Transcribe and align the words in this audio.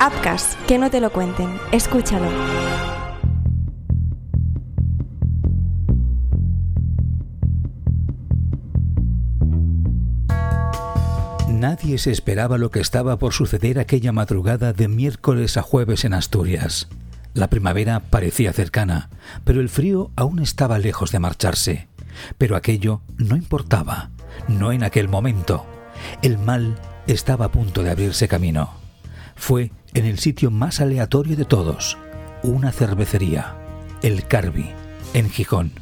Apcas, 0.00 0.56
que 0.68 0.78
no 0.78 0.90
te 0.90 1.00
lo 1.00 1.10
cuenten. 1.10 1.58
Escúchalo. 1.72 2.28
Nadie 11.48 11.98
se 11.98 12.12
esperaba 12.12 12.58
lo 12.58 12.70
que 12.70 12.78
estaba 12.78 13.18
por 13.18 13.32
suceder 13.32 13.80
aquella 13.80 14.12
madrugada 14.12 14.72
de 14.72 14.86
miércoles 14.86 15.56
a 15.56 15.62
jueves 15.62 16.04
en 16.04 16.14
Asturias. 16.14 16.88
La 17.34 17.50
primavera 17.50 17.98
parecía 17.98 18.52
cercana, 18.52 19.10
pero 19.44 19.60
el 19.60 19.68
frío 19.68 20.12
aún 20.14 20.38
estaba 20.38 20.78
lejos 20.78 21.10
de 21.10 21.18
marcharse. 21.18 21.88
Pero 22.38 22.54
aquello 22.54 23.00
no 23.16 23.34
importaba, 23.34 24.10
no 24.46 24.70
en 24.70 24.84
aquel 24.84 25.08
momento. 25.08 25.66
El 26.22 26.38
mal 26.38 26.76
estaba 27.08 27.46
a 27.46 27.50
punto 27.50 27.82
de 27.82 27.90
abrirse 27.90 28.28
camino. 28.28 28.70
Fue 29.34 29.72
en 29.98 30.06
el 30.06 30.18
sitio 30.18 30.50
más 30.50 30.80
aleatorio 30.80 31.36
de 31.36 31.44
todos, 31.44 31.98
una 32.44 32.70
cervecería, 32.70 33.56
el 34.02 34.26
Carbi, 34.26 34.70
en 35.12 35.28
Gijón. 35.28 35.72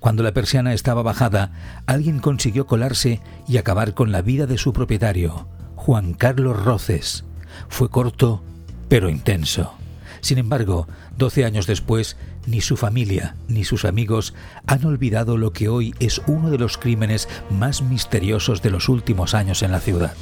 Cuando 0.00 0.22
la 0.22 0.32
persiana 0.32 0.72
estaba 0.72 1.02
bajada, 1.02 1.52
alguien 1.86 2.18
consiguió 2.18 2.66
colarse 2.66 3.20
y 3.46 3.58
acabar 3.58 3.92
con 3.92 4.10
la 4.10 4.22
vida 4.22 4.46
de 4.46 4.56
su 4.56 4.72
propietario, 4.72 5.46
Juan 5.76 6.14
Carlos 6.14 6.64
Roces. 6.64 7.24
Fue 7.68 7.90
corto, 7.90 8.42
pero 8.88 9.10
intenso. 9.10 9.74
Sin 10.22 10.38
embargo, 10.38 10.88
doce 11.18 11.44
años 11.44 11.66
después, 11.66 12.16
ni 12.46 12.60
su 12.60 12.76
familia 12.76 13.36
ni 13.48 13.64
sus 13.64 13.84
amigos 13.84 14.34
han 14.66 14.84
olvidado 14.86 15.36
lo 15.36 15.52
que 15.52 15.68
hoy 15.68 15.94
es 16.00 16.22
uno 16.26 16.50
de 16.50 16.58
los 16.58 16.78
crímenes 16.78 17.28
más 17.50 17.82
misteriosos 17.82 18.62
de 18.62 18.70
los 18.70 18.88
últimos 18.88 19.34
años 19.34 19.62
en 19.62 19.72
la 19.72 19.80
ciudad. 19.80 20.14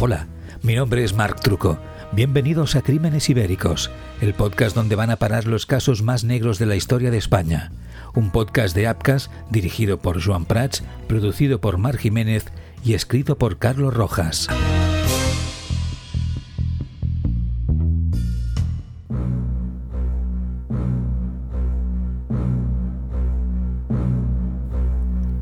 Hola, 0.00 0.28
mi 0.66 0.74
nombre 0.74 1.04
es 1.04 1.14
Marc 1.14 1.40
Truco 1.40 1.78
Bienvenidos 2.10 2.74
a 2.74 2.82
Crímenes 2.82 3.30
Ibéricos, 3.30 3.88
el 4.20 4.34
podcast 4.34 4.74
donde 4.74 4.96
van 4.96 5.10
a 5.10 5.16
parar 5.16 5.46
los 5.46 5.64
casos 5.64 6.02
más 6.02 6.24
negros 6.24 6.58
de 6.58 6.66
la 6.66 6.74
historia 6.74 7.12
de 7.12 7.18
España. 7.18 7.70
Un 8.16 8.32
podcast 8.32 8.74
de 8.74 8.88
Apcas 8.88 9.30
dirigido 9.48 9.98
por 9.98 10.20
Joan 10.20 10.44
Prats, 10.44 10.82
producido 11.06 11.60
por 11.60 11.78
Mar 11.78 11.98
Jiménez 11.98 12.46
y 12.84 12.94
escrito 12.94 13.38
por 13.38 13.58
Carlos 13.58 13.94
Rojas. 13.94 14.48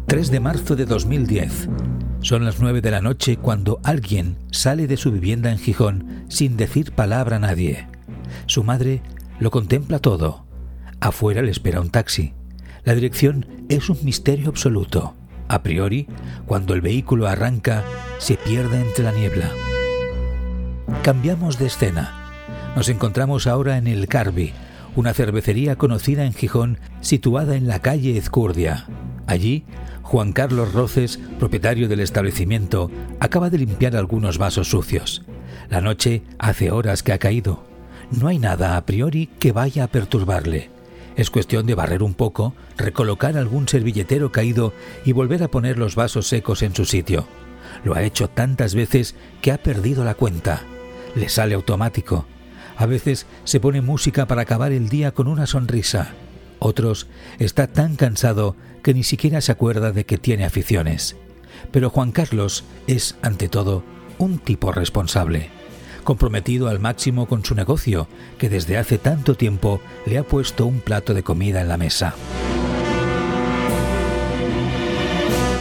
...3 0.06 0.28
de 0.28 0.40
marzo 0.40 0.76
de 0.76 0.84
2010... 0.84 1.68
Son 2.24 2.42
las 2.46 2.58
nueve 2.58 2.80
de 2.80 2.90
la 2.90 3.02
noche 3.02 3.36
cuando 3.36 3.80
alguien 3.82 4.38
sale 4.50 4.86
de 4.86 4.96
su 4.96 5.12
vivienda 5.12 5.52
en 5.52 5.58
Gijón 5.58 6.24
sin 6.28 6.56
decir 6.56 6.92
palabra 6.92 7.36
a 7.36 7.38
nadie. 7.38 7.86
Su 8.46 8.64
madre 8.64 9.02
lo 9.38 9.50
contempla 9.50 9.98
todo. 9.98 10.46
Afuera 11.00 11.42
le 11.42 11.50
espera 11.50 11.82
un 11.82 11.90
taxi. 11.90 12.32
La 12.82 12.94
dirección 12.94 13.44
es 13.68 13.90
un 13.90 13.98
misterio 14.04 14.48
absoluto. 14.48 15.14
A 15.48 15.62
priori, 15.62 16.06
cuando 16.46 16.72
el 16.72 16.80
vehículo 16.80 17.26
arranca, 17.26 17.84
se 18.16 18.38
pierde 18.38 18.80
entre 18.80 19.04
la 19.04 19.12
niebla. 19.12 19.50
Cambiamos 21.02 21.58
de 21.58 21.66
escena. 21.66 22.32
Nos 22.74 22.88
encontramos 22.88 23.46
ahora 23.46 23.76
en 23.76 23.86
el 23.86 24.08
Carbi, 24.08 24.54
una 24.96 25.12
cervecería 25.12 25.76
conocida 25.76 26.24
en 26.24 26.32
Gijón 26.32 26.78
situada 27.02 27.54
en 27.54 27.66
la 27.66 27.80
calle 27.80 28.16
Ezcurdia. 28.16 28.86
Allí 29.26 29.66
Juan 30.14 30.32
Carlos 30.32 30.72
Roces, 30.72 31.18
propietario 31.40 31.88
del 31.88 31.98
establecimiento, 31.98 32.88
acaba 33.18 33.50
de 33.50 33.58
limpiar 33.58 33.96
algunos 33.96 34.38
vasos 34.38 34.68
sucios. 34.68 35.24
La 35.68 35.80
noche 35.80 36.22
hace 36.38 36.70
horas 36.70 37.02
que 37.02 37.12
ha 37.12 37.18
caído. 37.18 37.64
No 38.12 38.28
hay 38.28 38.38
nada 38.38 38.76
a 38.76 38.86
priori 38.86 39.26
que 39.40 39.50
vaya 39.50 39.82
a 39.82 39.86
perturbarle. 39.88 40.70
Es 41.16 41.30
cuestión 41.30 41.66
de 41.66 41.74
barrer 41.74 42.00
un 42.04 42.14
poco, 42.14 42.54
recolocar 42.76 43.36
algún 43.36 43.66
servilletero 43.66 44.30
caído 44.30 44.72
y 45.04 45.10
volver 45.10 45.42
a 45.42 45.48
poner 45.48 45.78
los 45.78 45.96
vasos 45.96 46.28
secos 46.28 46.62
en 46.62 46.76
su 46.76 46.84
sitio. 46.84 47.26
Lo 47.82 47.96
ha 47.96 48.04
hecho 48.04 48.30
tantas 48.30 48.76
veces 48.76 49.16
que 49.42 49.50
ha 49.50 49.58
perdido 49.58 50.04
la 50.04 50.14
cuenta. 50.14 50.62
Le 51.16 51.28
sale 51.28 51.56
automático. 51.56 52.24
A 52.76 52.86
veces 52.86 53.26
se 53.42 53.58
pone 53.58 53.80
música 53.80 54.26
para 54.26 54.42
acabar 54.42 54.70
el 54.70 54.88
día 54.88 55.10
con 55.10 55.26
una 55.26 55.48
sonrisa. 55.48 56.14
Otros 56.58 57.06
está 57.38 57.66
tan 57.66 57.96
cansado 57.96 58.56
que 58.82 58.94
ni 58.94 59.02
siquiera 59.02 59.40
se 59.40 59.52
acuerda 59.52 59.92
de 59.92 60.04
que 60.04 60.18
tiene 60.18 60.44
aficiones. 60.44 61.16
Pero 61.70 61.90
Juan 61.90 62.12
Carlos 62.12 62.64
es, 62.86 63.16
ante 63.22 63.48
todo, 63.48 63.82
un 64.18 64.38
tipo 64.38 64.72
responsable, 64.72 65.50
comprometido 66.04 66.68
al 66.68 66.80
máximo 66.80 67.26
con 67.26 67.44
su 67.44 67.54
negocio, 67.54 68.08
que 68.38 68.48
desde 68.48 68.76
hace 68.76 68.98
tanto 68.98 69.34
tiempo 69.34 69.80
le 70.06 70.18
ha 70.18 70.22
puesto 70.22 70.66
un 70.66 70.80
plato 70.80 71.14
de 71.14 71.22
comida 71.22 71.60
en 71.60 71.68
la 71.68 71.76
mesa. 71.76 72.14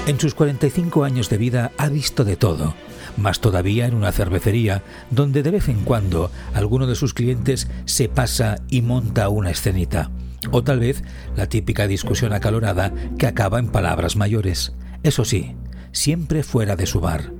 En 0.05 0.19
sus 0.19 0.35
45 0.35 1.05
años 1.05 1.29
de 1.29 1.37
vida 1.37 1.71
ha 1.77 1.87
visto 1.87 2.25
de 2.25 2.35
todo, 2.35 2.73
más 3.15 3.39
todavía 3.39 3.87
en 3.87 3.93
una 3.93 4.11
cervecería, 4.11 4.83
donde 5.11 5.43
de 5.43 5.51
vez 5.51 5.69
en 5.69 5.85
cuando 5.85 6.29
alguno 6.53 6.87
de 6.87 6.95
sus 6.95 7.13
clientes 7.13 7.69
se 7.85 8.09
pasa 8.09 8.57
y 8.69 8.81
monta 8.81 9.29
una 9.29 9.51
escenita. 9.51 10.11
O 10.51 10.63
tal 10.63 10.79
vez 10.79 11.03
la 11.35 11.47
típica 11.47 11.87
discusión 11.87 12.33
acalorada 12.33 12.93
que 13.17 13.27
acaba 13.27 13.59
en 13.59 13.69
palabras 13.69 14.15
mayores. 14.15 14.73
Eso 15.03 15.25
sí, 15.25 15.55
siempre 15.91 16.43
fuera 16.43 16.75
de 16.75 16.85
su 16.85 16.99
bar. 16.99 17.31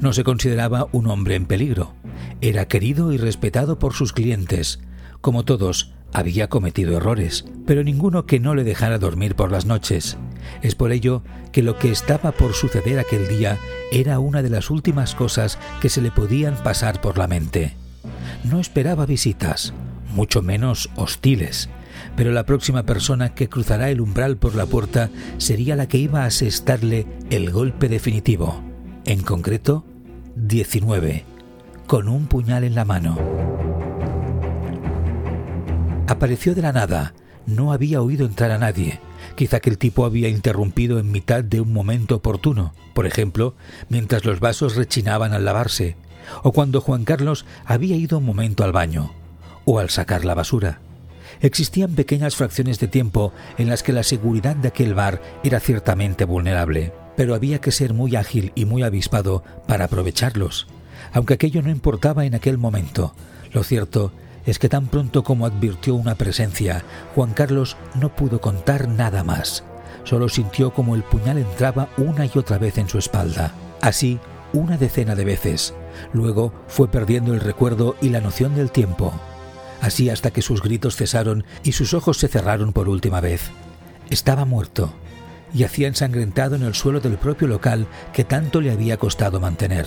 No 0.00 0.12
se 0.12 0.24
consideraba 0.24 0.88
un 0.92 1.06
hombre 1.06 1.36
en 1.36 1.46
peligro. 1.46 1.94
Era 2.40 2.66
querido 2.66 3.12
y 3.12 3.16
respetado 3.16 3.78
por 3.78 3.94
sus 3.94 4.12
clientes. 4.12 4.80
Como 5.20 5.44
todos, 5.44 5.94
había 6.12 6.48
cometido 6.48 6.96
errores, 6.96 7.44
pero 7.66 7.82
ninguno 7.82 8.26
que 8.26 8.38
no 8.38 8.54
le 8.54 8.64
dejara 8.64 8.98
dormir 8.98 9.34
por 9.34 9.50
las 9.50 9.66
noches. 9.66 10.16
Es 10.62 10.74
por 10.74 10.92
ello 10.92 11.22
que 11.52 11.62
lo 11.62 11.78
que 11.78 11.90
estaba 11.90 12.32
por 12.32 12.54
suceder 12.54 12.98
aquel 12.98 13.26
día 13.28 13.58
era 13.90 14.18
una 14.18 14.42
de 14.42 14.50
las 14.50 14.70
últimas 14.70 15.14
cosas 15.14 15.58
que 15.80 15.88
se 15.88 16.00
le 16.00 16.10
podían 16.10 16.54
pasar 16.62 17.00
por 17.00 17.18
la 17.18 17.26
mente. 17.26 17.74
No 18.44 18.60
esperaba 18.60 19.06
visitas, 19.06 19.72
mucho 20.12 20.42
menos 20.42 20.90
hostiles, 20.96 21.68
pero 22.16 22.32
la 22.32 22.46
próxima 22.46 22.84
persona 22.84 23.34
que 23.34 23.48
cruzará 23.48 23.90
el 23.90 24.00
umbral 24.00 24.36
por 24.36 24.54
la 24.54 24.66
puerta 24.66 25.10
sería 25.38 25.76
la 25.76 25.88
que 25.88 25.98
iba 25.98 26.22
a 26.22 26.26
asestarle 26.26 27.06
el 27.30 27.50
golpe 27.50 27.88
definitivo, 27.88 28.62
en 29.04 29.22
concreto 29.22 29.84
19, 30.36 31.24
con 31.86 32.08
un 32.08 32.26
puñal 32.26 32.64
en 32.64 32.74
la 32.74 32.84
mano. 32.84 33.18
Apareció 36.06 36.54
de 36.54 36.62
la 36.62 36.72
nada, 36.72 37.14
no 37.46 37.72
había 37.72 38.02
oído 38.02 38.26
entrar 38.26 38.50
a 38.50 38.58
nadie. 38.58 39.00
Quizá 39.36 39.60
que 39.60 39.70
el 39.70 39.78
tipo 39.78 40.04
había 40.04 40.28
interrumpido 40.28 40.98
en 40.98 41.10
mitad 41.10 41.42
de 41.42 41.60
un 41.60 41.72
momento 41.72 42.16
oportuno, 42.16 42.74
por 42.94 43.06
ejemplo, 43.06 43.54
mientras 43.88 44.24
los 44.24 44.38
vasos 44.38 44.76
rechinaban 44.76 45.32
al 45.32 45.44
lavarse, 45.44 45.96
o 46.42 46.52
cuando 46.52 46.80
Juan 46.80 47.04
Carlos 47.04 47.44
había 47.64 47.96
ido 47.96 48.18
un 48.18 48.24
momento 48.24 48.64
al 48.64 48.72
baño, 48.72 49.12
o 49.64 49.78
al 49.78 49.90
sacar 49.90 50.24
la 50.24 50.34
basura. 50.34 50.80
Existían 51.40 51.94
pequeñas 51.94 52.36
fracciones 52.36 52.78
de 52.78 52.88
tiempo 52.88 53.32
en 53.58 53.68
las 53.68 53.82
que 53.82 53.92
la 53.92 54.02
seguridad 54.02 54.56
de 54.56 54.68
aquel 54.68 54.94
bar 54.94 55.20
era 55.42 55.60
ciertamente 55.60 56.24
vulnerable, 56.24 56.92
pero 57.16 57.34
había 57.34 57.60
que 57.60 57.72
ser 57.72 57.94
muy 57.94 58.16
ágil 58.16 58.52
y 58.54 58.64
muy 58.64 58.82
avispado 58.82 59.44
para 59.66 59.86
aprovecharlos. 59.86 60.66
Aunque 61.12 61.34
aquello 61.34 61.62
no 61.62 61.70
importaba 61.70 62.24
en 62.24 62.34
aquel 62.34 62.58
momento, 62.58 63.14
lo 63.52 63.62
cierto 63.62 64.12
es 64.46 64.58
que 64.58 64.68
tan 64.68 64.86
pronto 64.88 65.22
como 65.22 65.46
advirtió 65.46 65.94
una 65.94 66.16
presencia, 66.16 66.84
Juan 67.14 67.32
Carlos 67.32 67.76
no 67.94 68.14
pudo 68.14 68.40
contar 68.40 68.88
nada 68.88 69.24
más. 69.24 69.64
Solo 70.04 70.28
sintió 70.28 70.72
como 70.72 70.94
el 70.94 71.02
puñal 71.02 71.38
entraba 71.38 71.88
una 71.96 72.26
y 72.26 72.30
otra 72.34 72.58
vez 72.58 72.76
en 72.76 72.88
su 72.88 72.98
espalda. 72.98 73.52
Así, 73.80 74.18
una 74.52 74.76
decena 74.76 75.14
de 75.14 75.24
veces. 75.24 75.74
Luego 76.12 76.52
fue 76.68 76.88
perdiendo 76.88 77.32
el 77.32 77.40
recuerdo 77.40 77.96
y 78.02 78.10
la 78.10 78.20
noción 78.20 78.54
del 78.54 78.70
tiempo 78.70 79.14
así 79.80 80.10
hasta 80.10 80.30
que 80.30 80.42
sus 80.42 80.62
gritos 80.62 80.96
cesaron 80.96 81.44
y 81.62 81.72
sus 81.72 81.94
ojos 81.94 82.18
se 82.18 82.28
cerraron 82.28 82.72
por 82.72 82.88
última 82.88 83.20
vez. 83.20 83.50
Estaba 84.10 84.44
muerto, 84.44 84.92
y 85.54 85.62
hacía 85.62 85.88
ensangrentado 85.88 86.56
en 86.56 86.62
el 86.62 86.74
suelo 86.74 87.00
del 87.00 87.16
propio 87.16 87.46
local 87.46 87.86
que 88.12 88.24
tanto 88.24 88.60
le 88.60 88.72
había 88.72 88.96
costado 88.96 89.40
mantener. 89.40 89.86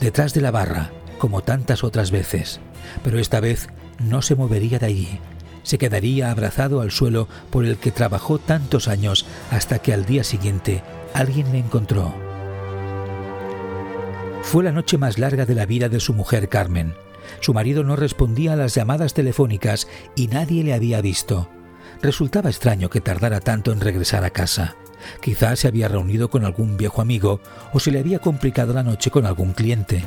Detrás 0.00 0.34
de 0.34 0.40
la 0.40 0.50
barra, 0.50 0.90
como 1.18 1.42
tantas 1.42 1.84
otras 1.84 2.10
veces, 2.10 2.60
pero 3.04 3.18
esta 3.18 3.40
vez 3.40 3.68
no 3.98 4.20
se 4.20 4.34
movería 4.34 4.78
de 4.78 4.86
allí. 4.86 5.20
Se 5.62 5.78
quedaría 5.78 6.30
abrazado 6.30 6.80
al 6.80 6.90
suelo 6.90 7.28
por 7.50 7.64
el 7.64 7.76
que 7.76 7.92
trabajó 7.92 8.38
tantos 8.38 8.88
años 8.88 9.26
hasta 9.50 9.78
que 9.78 9.92
al 9.92 10.06
día 10.06 10.24
siguiente 10.24 10.82
alguien 11.14 11.52
le 11.52 11.58
encontró. 11.58 12.14
Fue 14.42 14.64
la 14.64 14.72
noche 14.72 14.98
más 14.98 15.18
larga 15.18 15.44
de 15.44 15.54
la 15.54 15.66
vida 15.66 15.88
de 15.88 16.00
su 16.00 16.14
mujer 16.14 16.48
Carmen, 16.48 16.94
su 17.40 17.54
marido 17.54 17.84
no 17.84 17.96
respondía 17.96 18.54
a 18.54 18.56
las 18.56 18.74
llamadas 18.74 19.14
telefónicas 19.14 19.88
y 20.16 20.26
nadie 20.26 20.64
le 20.64 20.74
había 20.74 21.00
visto. 21.00 21.48
Resultaba 22.02 22.50
extraño 22.50 22.90
que 22.90 23.00
tardara 23.00 23.40
tanto 23.40 23.72
en 23.72 23.80
regresar 23.80 24.24
a 24.24 24.30
casa. 24.30 24.76
Quizás 25.20 25.60
se 25.60 25.68
había 25.68 25.88
reunido 25.88 26.30
con 26.30 26.44
algún 26.44 26.76
viejo 26.76 27.00
amigo 27.02 27.40
o 27.72 27.80
se 27.80 27.90
le 27.90 27.98
había 27.98 28.18
complicado 28.18 28.72
la 28.72 28.82
noche 28.82 29.10
con 29.10 29.26
algún 29.26 29.52
cliente. 29.52 30.04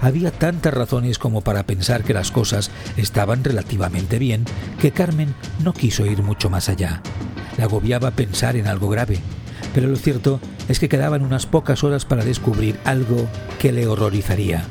Había 0.00 0.30
tantas 0.30 0.72
razones 0.72 1.18
como 1.18 1.40
para 1.40 1.64
pensar 1.64 2.04
que 2.04 2.14
las 2.14 2.30
cosas 2.30 2.70
estaban 2.96 3.42
relativamente 3.42 4.18
bien 4.18 4.44
que 4.80 4.92
Carmen 4.92 5.34
no 5.62 5.72
quiso 5.72 6.06
ir 6.06 6.22
mucho 6.22 6.50
más 6.50 6.68
allá. 6.68 7.02
Le 7.56 7.64
agobiaba 7.64 8.12
pensar 8.12 8.56
en 8.56 8.68
algo 8.68 8.88
grave, 8.88 9.18
pero 9.74 9.88
lo 9.88 9.96
cierto 9.96 10.40
es 10.68 10.78
que 10.78 10.88
quedaban 10.88 11.22
unas 11.22 11.46
pocas 11.46 11.82
horas 11.82 12.04
para 12.04 12.24
descubrir 12.24 12.78
algo 12.84 13.28
que 13.58 13.72
le 13.72 13.88
horrorizaría. 13.88 14.64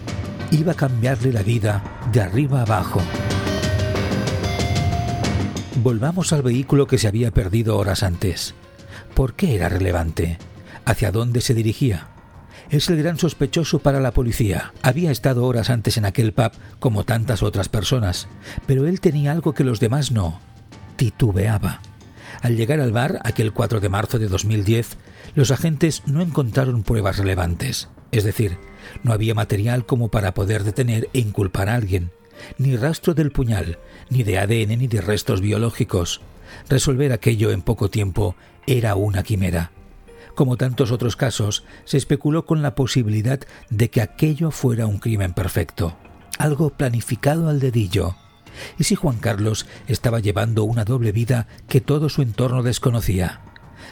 Iba 0.52 0.72
a 0.72 0.76
cambiarle 0.76 1.34
la 1.34 1.44
vida 1.44 1.84
de 2.12 2.22
arriba 2.22 2.62
abajo. 2.62 3.02
Volvamos 5.84 6.32
al 6.32 6.42
vehículo 6.42 6.88
que 6.88 6.98
se 6.98 7.08
había 7.08 7.32
perdido 7.32 7.78
horas 7.78 8.02
antes. 8.02 8.56
¿Por 9.14 9.34
qué 9.34 9.56
era 9.56 9.68
relevante? 9.68 10.38
¿Hacia 10.86 11.12
dónde 11.12 11.42
se 11.42 11.54
dirigía? 11.54 12.08
Es 12.70 12.90
el 12.90 12.98
gran 12.98 13.18
sospechoso 13.18 13.80
para 13.80 14.00
la 14.00 14.12
policía. 14.12 14.74
Había 14.82 15.12
estado 15.12 15.46
horas 15.46 15.70
antes 15.70 15.98
en 15.98 16.06
aquel 16.06 16.34
pub 16.34 16.52
como 16.80 17.04
tantas 17.04 17.44
otras 17.44 17.68
personas, 17.68 18.30
pero 18.66 18.88
él 18.88 19.02
tenía 19.02 19.34
algo 19.34 19.54
que 19.54 19.66
los 19.66 19.82
demás 19.82 20.12
no. 20.12 20.40
Titubeaba. 20.96 21.82
Al 22.42 22.56
llegar 22.56 22.80
al 22.80 22.94
bar, 22.94 23.20
aquel 23.24 23.52
4 23.52 23.82
de 23.82 23.90
marzo 23.90 24.18
de 24.18 24.28
2010, 24.30 24.98
los 25.36 25.52
agentes 25.52 26.04
no 26.06 26.22
encontraron 26.22 26.84
pruebas 26.84 27.18
relevantes. 27.18 27.90
Es 28.12 28.24
decir, 28.24 28.58
no 29.04 29.14
había 29.14 29.36
material 29.36 29.86
como 29.86 30.10
para 30.10 30.34
poder 30.34 30.64
detener 30.64 31.10
e 31.14 31.20
inculpar 31.20 31.70
a 31.70 31.76
alguien. 31.76 32.12
Ni 32.58 32.76
rastro 32.76 33.14
del 33.14 33.32
puñal, 33.32 33.80
ni 34.10 34.24
de 34.24 34.40
ADN 34.40 34.78
ni 34.80 34.88
de 34.88 35.02
restos 35.02 35.42
biológicos. 35.42 36.22
Resolver 36.70 37.12
aquello 37.12 37.52
en 37.52 37.62
poco 37.62 37.90
tiempo 37.90 38.36
era 38.66 38.96
una 38.96 39.24
quimera. 39.24 39.72
Como 40.36 40.56
tantos 40.56 40.92
otros 40.92 41.16
casos, 41.16 41.64
se 41.84 41.98
especuló 41.98 42.46
con 42.46 42.62
la 42.62 42.76
posibilidad 42.76 43.40
de 43.70 43.90
que 43.90 44.02
aquello 44.02 44.52
fuera 44.52 44.86
un 44.86 45.00
crimen 45.00 45.34
perfecto, 45.34 45.98
algo 46.38 46.70
planificado 46.70 47.50
al 47.50 47.60
dedillo. 47.60 48.16
¿Y 48.78 48.84
si 48.84 48.96
Juan 48.96 49.18
Carlos 49.18 49.66
estaba 49.88 50.20
llevando 50.20 50.64
una 50.64 50.86
doble 50.86 51.12
vida 51.12 51.48
que 51.68 51.82
todo 51.82 52.10
su 52.10 52.22
entorno 52.22 52.62
desconocía? 52.62 53.42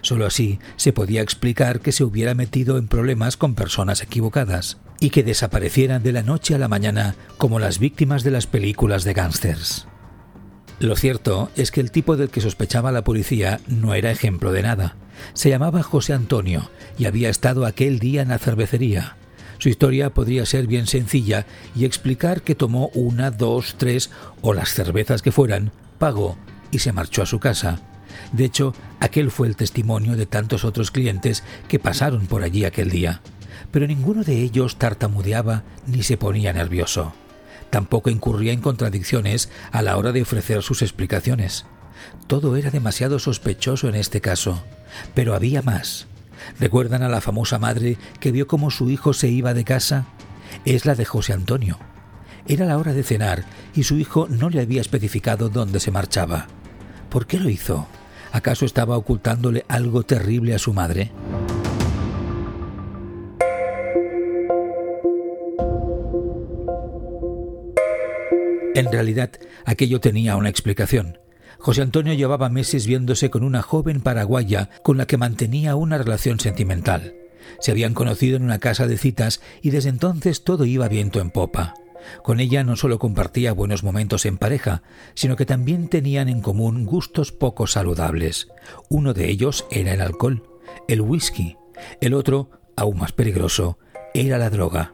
Solo 0.06 0.28
así 0.28 0.60
se 0.75 0.94
podía 0.94 1.24
explicar 1.24 1.80
que 1.80 1.92
se 1.92 2.04
hubiera 2.04 2.36
metido 2.36 2.78
en 2.78 2.88
problemas 2.88 3.38
con 3.38 3.56
personas 3.56 4.04
equivocadas 4.04 4.78
y 5.00 5.10
que 5.10 5.24
desaparecieran 5.24 6.04
de 6.04 6.12
la 6.12 6.22
noche 6.22 6.54
a 6.54 6.60
la 6.60 6.68
mañana 6.68 7.16
como 7.40 7.57
las 7.57 7.80
víctimas 7.80 8.24
de 8.24 8.30
las 8.30 8.46
películas 8.46 9.04
de 9.04 9.13
gángsters. 9.13 9.88
Lo 10.78 10.96
cierto 10.96 11.50
es 11.56 11.72
que 11.72 11.81
el 11.81 11.90
tipo 11.90 12.18
del 12.18 12.30
que 12.30 12.40
sospechaba 12.40 12.92
la 12.92 13.04
policía 13.04 13.60
no 13.66 13.96
era 13.96 14.12
ejemplo 14.12 14.52
de 14.52 14.62
nada. 14.62 14.96
Se 15.34 15.50
llamaba 15.50 15.81
José 15.81 16.13
Antonio 16.13 16.69
y 17.00 17.06
había 17.06 17.31
estado 17.31 17.66
aquel 17.66 17.98
día 17.98 18.22
en 18.22 18.28
la 18.28 18.38
cervecería. 18.38 19.18
Su 19.58 19.69
historia 19.69 20.12
podría 20.12 20.46
ser 20.46 20.68
bien 20.68 20.86
sencilla 20.86 21.48
y 21.75 21.84
explicar 21.86 22.44
que 22.44 22.54
tomó 22.54 22.92
una, 22.94 23.31
dos, 23.31 23.74
tres 23.80 24.12
o 24.44 24.54
las 24.54 24.69
cervezas 24.69 25.24
que 25.24 25.31
fueran, 25.31 25.72
pagó 25.98 26.38
y 26.69 26.78
se 26.78 26.92
marchó 26.92 27.24
a 27.24 27.25
su 27.25 27.40
casa. 27.40 27.81
De 28.31 28.45
hecho, 28.45 28.74
aquel 29.00 29.31
fue 29.31 29.48
el 29.48 29.56
testimonio 29.56 30.16
de 30.16 30.25
tantos 30.25 30.66
otros 30.66 30.92
clientes 30.92 31.44
que 31.68 31.80
pasaron 31.80 32.27
por 32.27 32.44
allí 32.44 32.66
aquel 32.66 32.89
día. 32.89 33.22
Pero 33.72 33.88
ninguno 33.88 34.24
de 34.24 34.42
ellos 34.42 34.77
tartamudeaba 34.77 35.63
ni 35.88 36.04
se 36.04 36.18
ponía 36.18 36.54
nervioso. 36.54 37.13
Tampoco 37.69 38.10
incurría 38.10 38.54
en 38.54 38.62
contradicciones 38.62 39.50
a 39.72 39.81
la 39.81 39.98
hora 39.98 40.12
de 40.12 40.22
ofrecer 40.22 40.62
sus 40.62 40.81
explicaciones. 40.81 41.66
Todo 42.27 42.56
era 42.56 42.72
demasiado 42.72 43.19
sospechoso 43.19 43.89
en 43.89 43.95
este 43.95 44.22
caso. 44.22 44.63
Pero 45.13 45.36
había 45.36 45.62
más. 45.62 46.07
¿Recuerdan 46.60 47.04
a 47.04 47.10
la 47.10 47.22
famosa 47.22 47.60
madre 47.60 47.98
que 48.19 48.31
vio 48.31 48.48
cómo 48.48 48.72
su 48.72 48.89
hijo 48.89 49.13
se 49.13 49.27
iba 49.30 49.54
de 49.54 49.63
casa? 49.63 50.06
Es 50.63 50.86
la 50.86 50.95
de 50.95 51.06
José 51.06 51.33
Antonio. 51.33 51.80
Era 52.48 52.66
la 52.66 52.77
hora 52.77 52.94
de 52.94 53.04
cenar 53.04 53.44
y 53.74 53.83
su 53.83 53.98
hijo 53.98 54.27
no 54.30 54.50
le 54.50 54.62
había 54.62 54.81
especificado 54.81 55.50
dónde 55.50 55.80
se 55.80 55.92
marchaba. 55.92 56.48
¿Por 57.10 57.25
qué 57.25 57.39
lo 57.39 57.50
hizo? 57.50 57.88
¿Acaso 58.36 58.66
estaba 58.66 58.98
ocultándole 58.98 59.64
algo 59.70 60.04
terrible 60.04 60.54
a 60.54 60.60
su 60.60 60.74
madre? 60.74 61.10
En 68.74 68.92
realidad, 68.92 69.32
aquello 69.64 70.02
tenía 70.02 70.36
una 70.36 70.50
explicación. 70.50 71.18
José 71.60 71.82
Antonio 71.82 72.14
llevaba 72.14 72.50
meses 72.50 72.86
viéndose 72.86 73.30
con 73.30 73.42
una 73.46 73.62
joven 73.62 74.02
paraguaya 74.02 74.70
con 74.84 74.98
la 74.98 75.08
que 75.08 75.16
mantenía 75.16 75.78
una 75.78 75.98
relación 75.98 76.42
sentimental. 76.42 77.16
Se 77.62 77.72
habían 77.72 77.94
conocido 77.94 78.36
en 78.36 78.44
una 78.44 78.60
casa 78.60 78.86
de 78.86 78.98
citas 78.98 79.40
y 79.62 79.70
desde 79.70 79.88
entonces 79.88 80.44
todo 80.44 80.66
iba 80.66 80.90
viento 80.90 81.22
en 81.22 81.32
popa. 81.32 81.76
Con 82.24 82.40
ella 82.40 82.63
no 82.63 82.75
solo 82.75 83.00
compartía 83.00 83.54
buenos 83.54 83.84
momentos 83.84 84.25
en 84.25 84.38
pareja, 84.38 84.84
sino 85.13 85.36
que 85.36 85.46
también 85.46 85.88
tenían 85.88 86.30
en 86.30 86.42
común 86.42 86.86
gustos 86.86 87.31
poco 87.31 87.68
saludables. 87.68 88.48
Uno 88.90 89.13
de 89.13 89.30
ellos 89.30 89.66
era 89.72 89.94
el 89.94 90.02
alcohol, 90.02 90.44
el 90.88 91.02
whisky. 91.02 91.57
El 92.02 92.13
otro, 92.13 92.50
aún 92.75 92.98
más 92.98 93.12
peligroso, 93.12 93.78
era 94.13 94.38
la 94.38 94.50
droga. 94.50 94.94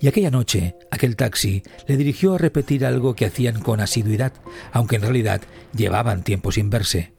Y 0.00 0.08
aquella 0.08 0.30
noche, 0.30 0.76
aquel 0.90 1.16
taxi 1.16 1.62
le 1.86 1.96
dirigió 1.96 2.34
a 2.34 2.38
repetir 2.38 2.84
algo 2.84 3.14
que 3.14 3.26
hacían 3.26 3.60
con 3.60 3.80
asiduidad, 3.80 4.32
aunque 4.72 4.96
en 4.96 5.02
realidad 5.02 5.42
llevaban 5.74 6.22
tiempo 6.22 6.52
sin 6.52 6.70
verse. 6.70 7.12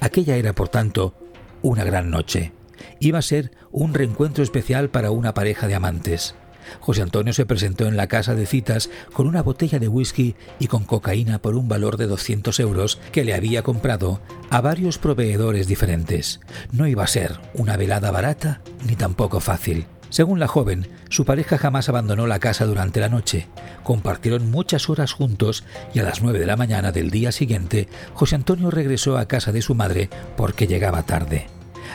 Aquella 0.00 0.36
era, 0.36 0.54
por 0.54 0.68
tanto, 0.68 1.14
una 1.62 1.84
gran 1.84 2.10
noche. 2.10 2.52
Iba 3.00 3.18
a 3.18 3.22
ser 3.22 3.52
un 3.70 3.94
reencuentro 3.94 4.42
especial 4.42 4.90
para 4.90 5.10
una 5.10 5.34
pareja 5.34 5.68
de 5.68 5.74
amantes. 5.74 6.34
José 6.80 7.02
Antonio 7.02 7.32
se 7.32 7.46
presentó 7.46 7.86
en 7.86 7.96
la 7.96 8.06
casa 8.06 8.34
de 8.34 8.46
citas 8.46 8.90
con 9.12 9.26
una 9.26 9.42
botella 9.42 9.78
de 9.78 9.88
whisky 9.88 10.34
y 10.58 10.66
con 10.66 10.84
cocaína 10.84 11.40
por 11.40 11.56
un 11.56 11.68
valor 11.68 11.96
de 11.96 12.06
200 12.06 12.58
euros 12.60 12.98
que 13.12 13.24
le 13.24 13.34
había 13.34 13.62
comprado 13.62 14.20
a 14.50 14.60
varios 14.60 14.98
proveedores 14.98 15.66
diferentes. 15.66 16.40
No 16.72 16.86
iba 16.86 17.04
a 17.04 17.08
ser 17.08 17.40
una 17.54 17.76
velada 17.76 18.10
barata 18.10 18.60
ni 18.86 18.96
tampoco 18.96 19.40
fácil. 19.40 19.86
Según 20.14 20.38
la 20.38 20.46
joven, 20.46 20.86
su 21.08 21.24
pareja 21.24 21.58
jamás 21.58 21.88
abandonó 21.88 22.28
la 22.28 22.38
casa 22.38 22.66
durante 22.66 23.00
la 23.00 23.08
noche. 23.08 23.48
Compartieron 23.82 24.48
muchas 24.48 24.88
horas 24.88 25.12
juntos 25.12 25.64
y 25.92 25.98
a 25.98 26.04
las 26.04 26.22
nueve 26.22 26.38
de 26.38 26.46
la 26.46 26.56
mañana 26.56 26.92
del 26.92 27.10
día 27.10 27.32
siguiente, 27.32 27.88
José 28.12 28.36
Antonio 28.36 28.70
regresó 28.70 29.18
a 29.18 29.26
casa 29.26 29.50
de 29.50 29.60
su 29.60 29.74
madre 29.74 30.10
porque 30.36 30.68
llegaba 30.68 31.02
tarde. 31.02 31.48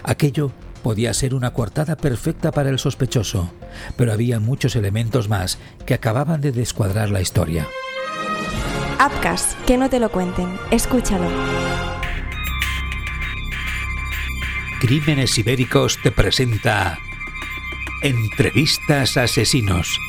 Aquello 0.04 0.52
podía 0.80 1.14
ser 1.14 1.36
una 1.36 1.52
coartada 1.52 1.96
perfecta 1.96 2.52
para 2.52 2.70
el 2.70 2.80
sospechoso, 2.80 3.52
pero 3.96 4.14
había 4.14 4.40
muchos 4.40 4.76
elementos 4.76 5.30
más 5.30 5.60
que 5.86 5.94
acababan 5.94 6.42
de 6.42 6.52
descuadrar 6.52 7.10
la 7.10 7.22
historia. 7.22 7.68
Apcas, 9.00 9.56
que 9.66 9.78
no 9.78 9.90
te 9.90 10.00
lo 10.00 10.12
cuenten, 10.12 10.50
escúchalo. 10.72 11.30
Crímenes 14.82 15.38
Ibéricos 15.38 15.98
te 16.02 16.12
presenta 16.12 16.98
Entrevistas 18.02 19.18
Asesinos, 19.18 20.00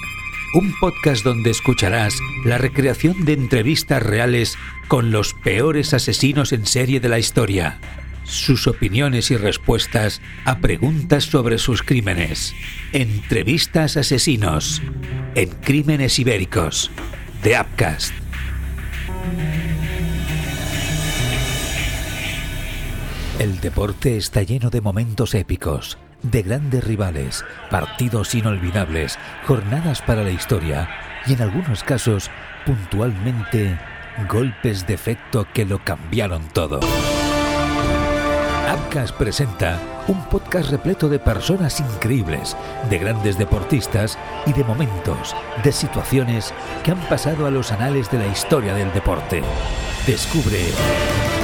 un 0.54 0.72
podcast 0.78 1.24
donde 1.24 1.50
escucharás 1.50 2.14
la 2.44 2.56
recreación 2.56 3.24
de 3.24 3.32
entrevistas 3.32 4.00
reales 4.00 4.56
con 4.86 5.10
los 5.10 5.34
peores 5.34 5.92
asesinos 5.92 6.52
en 6.52 6.66
serie 6.66 7.00
de 7.00 7.08
la 7.08 7.18
historia, 7.18 7.80
sus 8.24 8.66
opiniones 8.66 9.30
y 9.30 9.36
respuestas 9.36 10.20
a 10.44 10.58
preguntas 10.58 11.24
sobre 11.24 11.58
sus 11.58 11.82
crímenes. 11.82 12.54
Entrevistas 12.92 13.96
Asesinos 13.96 14.82
en 15.34 15.50
Crímenes 15.50 16.18
Ibéricos 16.18 16.90
de 17.42 17.60
Upcast. 17.60 18.12
El 23.38 23.58
deporte 23.60 24.16
está 24.16 24.42
lleno 24.42 24.68
de 24.68 24.82
momentos 24.82 25.34
épicos 25.34 25.96
de 26.22 26.42
grandes 26.42 26.84
rivales, 26.84 27.44
partidos 27.70 28.34
inolvidables, 28.34 29.18
jornadas 29.46 30.02
para 30.02 30.22
la 30.22 30.30
historia 30.30 30.88
y 31.26 31.32
en 31.32 31.42
algunos 31.42 31.82
casos, 31.82 32.30
puntualmente, 32.66 33.78
golpes 34.28 34.86
de 34.86 34.94
efecto 34.94 35.46
que 35.52 35.64
lo 35.64 35.82
cambiaron 35.82 36.42
todo. 36.52 36.80
Abcas 38.68 39.12
presenta 39.12 39.78
un 40.06 40.22
podcast 40.26 40.70
repleto 40.70 41.08
de 41.08 41.18
personas 41.18 41.80
increíbles, 41.80 42.56
de 42.88 42.98
grandes 42.98 43.38
deportistas 43.38 44.18
y 44.46 44.52
de 44.52 44.64
momentos, 44.64 45.34
de 45.64 45.72
situaciones 45.72 46.52
que 46.84 46.92
han 46.92 47.00
pasado 47.08 47.46
a 47.46 47.50
los 47.50 47.72
anales 47.72 48.10
de 48.10 48.18
la 48.18 48.26
historia 48.26 48.74
del 48.74 48.92
deporte. 48.92 49.42
Descubre 50.06 50.58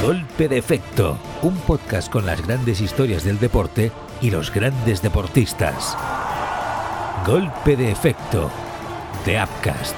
Golpe 0.01 0.47
de 0.47 0.57
Efecto, 0.57 1.17
un 1.41 1.55
podcast 1.57 2.11
con 2.11 2.25
las 2.25 2.45
grandes 2.45 2.81
historias 2.81 3.23
del 3.23 3.39
deporte 3.39 3.91
y 4.21 4.31
los 4.31 4.53
grandes 4.53 5.01
deportistas. 5.01 5.97
Golpe 7.25 7.75
de 7.75 7.91
Efecto, 7.91 8.49
de 9.25 9.41
Upcast, 9.41 9.95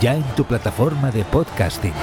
ya 0.00 0.14
en 0.14 0.24
tu 0.34 0.44
plataforma 0.44 1.10
de 1.10 1.24
podcasting. 1.24 1.94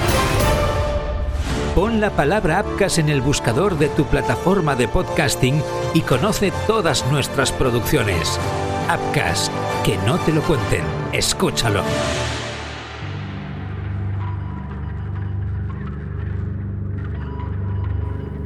Pon 1.74 2.00
la 2.00 2.10
palabra 2.10 2.64
Upcast 2.64 2.98
en 3.00 3.08
el 3.08 3.20
buscador 3.20 3.76
de 3.76 3.88
tu 3.88 4.04
plataforma 4.04 4.76
de 4.76 4.86
podcasting 4.86 5.60
y 5.92 6.02
conoce 6.02 6.52
todas 6.68 7.04
nuestras 7.10 7.50
producciones. 7.50 8.38
Upcast. 8.84 9.52
Que 9.84 9.96
no 10.06 10.16
te 10.18 10.32
lo 10.32 10.40
cuenten. 10.42 10.84
Escúchalo. 11.12 11.82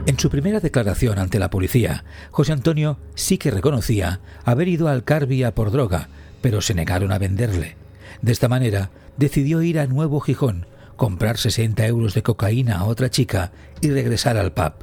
En 0.07 0.19
su 0.19 0.31
primera 0.31 0.61
declaración 0.61 1.19
ante 1.19 1.39
la 1.39 1.51
policía, 1.51 2.05
José 2.31 2.55
Antonio 2.55 2.99
sí 3.15 3.37
que 3.37 3.51
reconocía 3.51 4.21
haber 4.47 4.69
ido 4.69 4.89
al 4.89 5.05
Carbia 5.05 5.55
por 5.55 5.71
droga, 5.71 6.09
pero 6.41 6.63
se 6.63 6.73
negaron 6.73 7.13
a 7.13 7.19
venderle. 7.19 7.77
De 8.23 8.33
esta 8.33 8.49
manera, 8.49 8.89
decidió 9.19 9.61
ir 9.61 9.79
a 9.79 9.87
Nuevo 9.87 10.21
Gijón, 10.21 10.65
comprar 10.99 11.39
60 11.39 11.87
euros 11.87 12.13
de 12.13 12.23
cocaína 12.23 12.81
a 12.81 12.85
otra 12.85 13.09
chica 13.09 13.53
y 13.81 13.89
regresar 13.89 14.37
al 14.37 14.53
pub. 14.53 14.75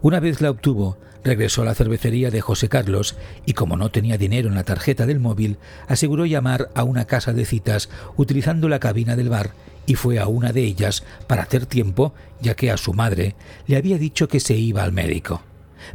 Una 0.00 0.18
vez 0.18 0.40
la 0.40 0.50
obtuvo, 0.50 0.98
regresó 1.22 1.62
a 1.62 1.66
la 1.66 1.74
cervecería 1.74 2.30
de 2.30 2.40
José 2.40 2.68
Carlos 2.68 3.16
y 3.46 3.52
como 3.52 3.76
no 3.76 3.90
tenía 3.90 4.18
dinero 4.18 4.48
en 4.48 4.56
la 4.56 4.64
tarjeta 4.64 5.06
del 5.06 5.20
móvil, 5.20 5.58
aseguró 5.86 6.26
llamar 6.26 6.70
a 6.74 6.82
una 6.82 7.04
casa 7.04 7.32
de 7.32 7.44
citas 7.44 7.90
utilizando 8.16 8.68
la 8.68 8.80
cabina 8.80 9.14
del 9.14 9.28
bar 9.28 9.52
y 9.86 9.94
fue 9.94 10.18
a 10.18 10.26
una 10.26 10.52
de 10.52 10.62
ellas 10.62 11.04
para 11.26 11.42
hacer 11.42 11.66
tiempo, 11.66 12.14
ya 12.40 12.54
que 12.54 12.70
a 12.70 12.76
su 12.76 12.94
madre 12.94 13.36
le 13.66 13.76
había 13.76 13.98
dicho 13.98 14.28
que 14.28 14.40
se 14.40 14.54
iba 14.54 14.82
al 14.82 14.92
médico. 14.92 15.42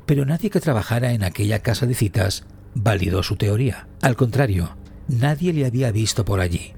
Pero 0.06 0.24
nadie 0.24 0.50
que 0.50 0.60
trabajara 0.60 1.14
en 1.14 1.24
aquella 1.24 1.60
casa 1.60 1.88
de 1.88 1.96
citas 1.96 2.46
validó 2.76 3.24
su 3.24 3.38
teoría. 3.38 3.88
Al 4.02 4.16
contrario, 4.16 4.76
nadie 5.08 5.52
le 5.52 5.66
había 5.66 5.92
visto 5.92 6.26
por 6.26 6.42
allí. 6.42 6.74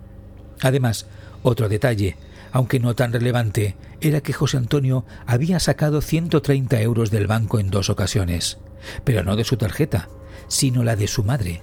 Además, 0.62 1.08
otro 1.42 1.70
detalle, 1.70 2.18
aunque 2.52 2.80
no 2.80 2.96
tan 2.96 3.14
relevante, 3.14 3.76
era 4.02 4.22
que 4.22 4.34
José 4.34 4.58
Antonio 4.58 5.06
había 5.26 5.60
sacado 5.60 6.02
130 6.02 6.82
euros 6.82 7.12
del 7.12 7.28
banco 7.28 7.60
en 7.60 7.70
dos 7.70 7.90
ocasiones, 7.90 8.58
pero 9.04 9.24
no 9.24 9.36
de 9.36 9.44
su 9.44 9.58
tarjeta, 9.58 10.10
sino 10.48 10.84
la 10.84 10.96
de 10.96 11.08
su 11.08 11.24
madre. 11.24 11.62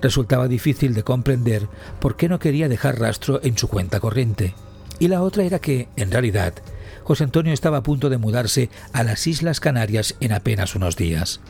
Resultaba 0.00 0.48
difícil 0.48 0.94
de 0.94 1.02
comprender 1.02 1.68
por 2.00 2.16
qué 2.16 2.28
no 2.28 2.38
quería 2.38 2.68
dejar 2.68 3.00
rastro 3.00 3.40
en 3.42 3.58
su 3.58 3.68
cuenta 3.68 4.00
corriente. 4.00 4.54
Y 5.00 5.08
la 5.08 5.22
otra 5.22 5.44
era 5.44 5.58
que, 5.58 5.88
en 5.96 6.10
realidad, 6.10 6.54
José 7.04 7.24
Antonio 7.24 7.52
estaba 7.52 7.78
a 7.78 7.82
punto 7.82 8.10
de 8.10 8.18
mudarse 8.18 8.70
a 8.92 9.02
las 9.02 9.26
Islas 9.26 9.60
Canarias 9.60 10.14
en 10.20 10.32
apenas 10.32 10.74
unos 10.74 10.96
días. 10.96 11.40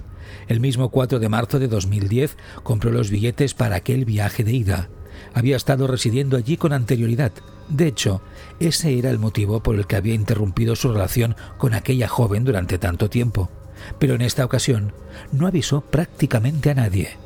El 0.46 0.60
mismo 0.60 0.90
4 0.90 1.18
de 1.18 1.28
marzo 1.28 1.58
de 1.58 1.68
2010 1.68 2.36
compró 2.62 2.90
los 2.90 3.10
billetes 3.10 3.54
para 3.54 3.76
aquel 3.76 4.04
viaje 4.04 4.44
de 4.44 4.52
ida. 4.52 4.88
Había 5.34 5.56
estado 5.56 5.86
residiendo 5.86 6.36
allí 6.36 6.56
con 6.56 6.72
anterioridad. 6.72 7.32
De 7.68 7.86
hecho, 7.86 8.22
ese 8.60 8.98
era 8.98 9.10
el 9.10 9.18
motivo 9.18 9.62
por 9.62 9.76
el 9.76 9.86
que 9.86 9.96
había 9.96 10.14
interrumpido 10.14 10.76
su 10.76 10.92
relación 10.92 11.36
con 11.58 11.74
aquella 11.74 12.08
joven 12.08 12.44
durante 12.44 12.78
tanto 12.78 13.10
tiempo. 13.10 13.50
Pero 13.98 14.14
en 14.14 14.22
esta 14.22 14.44
ocasión 14.44 14.92
no 15.32 15.46
avisó 15.46 15.82
prácticamente 15.82 16.70
a 16.70 16.74
nadie. 16.74 17.16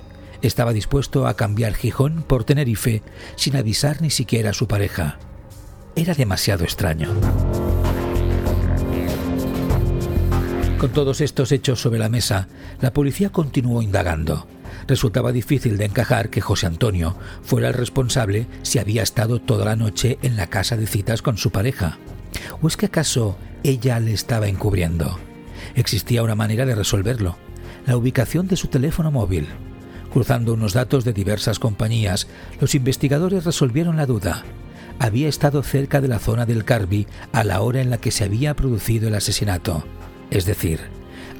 Estaba 0.42 0.72
dispuesto 0.72 1.26
a 1.26 1.34
cambiar 1.34 1.74
Gijón 1.74 2.24
por 2.26 2.44
Tenerife 2.44 3.02
sin 3.36 3.56
avisar 3.56 4.02
ni 4.02 4.10
siquiera 4.10 4.50
a 4.50 4.54
su 4.54 4.66
pareja 4.66 5.18
era 5.94 6.14
demasiado 6.14 6.64
extraño. 6.64 7.08
Con 10.78 10.90
todos 10.90 11.20
estos 11.20 11.52
hechos 11.52 11.80
sobre 11.80 11.98
la 11.98 12.08
mesa, 12.08 12.48
la 12.80 12.92
policía 12.92 13.30
continuó 13.30 13.82
indagando. 13.82 14.46
Resultaba 14.86 15.32
difícil 15.32 15.78
de 15.78 15.84
encajar 15.84 16.30
que 16.30 16.40
José 16.40 16.66
Antonio 16.66 17.16
fuera 17.42 17.68
el 17.68 17.74
responsable 17.74 18.46
si 18.62 18.78
había 18.78 19.02
estado 19.02 19.40
toda 19.40 19.64
la 19.64 19.76
noche 19.76 20.18
en 20.22 20.36
la 20.36 20.48
casa 20.48 20.76
de 20.76 20.86
citas 20.86 21.22
con 21.22 21.38
su 21.38 21.50
pareja. 21.50 21.98
¿O 22.60 22.68
es 22.68 22.76
que 22.76 22.86
acaso 22.86 23.36
ella 23.62 24.00
le 24.00 24.12
estaba 24.12 24.48
encubriendo? 24.48 25.18
Existía 25.74 26.22
una 26.22 26.34
manera 26.34 26.66
de 26.66 26.74
resolverlo, 26.74 27.36
la 27.86 27.96
ubicación 27.96 28.48
de 28.48 28.56
su 28.56 28.68
teléfono 28.68 29.10
móvil. 29.10 29.48
Cruzando 30.12 30.52
unos 30.54 30.72
datos 30.72 31.04
de 31.04 31.12
diversas 31.12 31.58
compañías, 31.58 32.26
los 32.60 32.74
investigadores 32.74 33.44
resolvieron 33.44 33.96
la 33.96 34.06
duda 34.06 34.44
había 34.98 35.28
estado 35.28 35.62
cerca 35.62 36.00
de 36.00 36.08
la 36.08 36.18
zona 36.18 36.46
del 36.46 36.64
Carbi 36.64 37.06
a 37.32 37.42
la 37.44 37.60
hora 37.60 37.80
en 37.80 37.90
la 37.90 37.98
que 37.98 38.10
se 38.10 38.22
había 38.22 38.54
producido 38.54 39.08
el 39.08 39.14
asesinato. 39.14 39.84
Es 40.30 40.44
decir, 40.44 40.78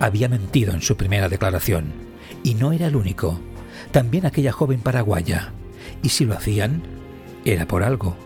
había 0.00 0.28
mentido 0.28 0.72
en 0.72 0.82
su 0.82 0.96
primera 0.96 1.28
declaración. 1.28 1.92
Y 2.42 2.54
no 2.54 2.72
era 2.72 2.86
el 2.86 2.96
único. 2.96 3.40
También 3.90 4.26
aquella 4.26 4.52
joven 4.52 4.80
paraguaya. 4.80 5.52
Y 6.02 6.10
si 6.10 6.24
lo 6.24 6.34
hacían, 6.34 6.82
era 7.44 7.66
por 7.66 7.82
algo. 7.82 8.16